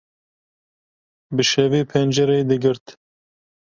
Bi 1.35 1.43
şevê 1.51 1.81
pencereyê 1.91 2.43
digirt. 2.49 2.85